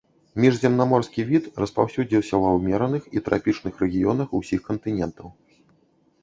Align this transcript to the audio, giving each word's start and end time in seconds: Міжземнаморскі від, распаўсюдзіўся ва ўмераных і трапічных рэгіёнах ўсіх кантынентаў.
Міжземнаморскі 0.43 1.25
від, 1.31 1.49
распаўсюдзіўся 1.63 2.39
ва 2.45 2.49
ўмераных 2.57 3.03
і 3.19 3.23
трапічных 3.29 3.73
рэгіёнах 3.85 4.27
ўсіх 4.41 4.59
кантынентаў. 4.71 5.27